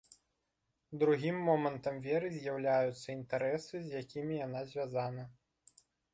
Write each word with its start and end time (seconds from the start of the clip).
Другім 1.03 1.37
момантам 1.49 1.99
веры 2.05 2.27
з'яўляюцца 2.39 3.07
інтарэсы, 3.17 3.73
з 3.85 4.03
якімі 4.05 4.43
яна 4.47 4.67
звязана. 4.73 5.23